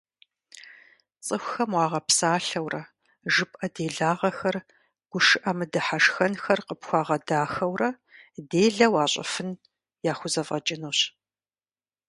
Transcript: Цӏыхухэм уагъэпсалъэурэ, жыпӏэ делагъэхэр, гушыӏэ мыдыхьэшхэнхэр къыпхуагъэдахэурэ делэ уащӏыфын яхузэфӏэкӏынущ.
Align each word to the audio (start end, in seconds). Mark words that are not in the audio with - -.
Цӏыхухэм 1.25 1.71
уагъэпсалъэурэ, 1.75 2.81
жыпӏэ 3.33 3.67
делагъэхэр, 3.73 4.55
гушыӏэ 5.11 5.51
мыдыхьэшхэнхэр 5.57 6.59
къыпхуагъэдахэурэ 6.67 7.89
делэ 8.49 8.87
уащӏыфын 8.93 9.49
яхузэфӏэкӏынущ. 10.11 10.99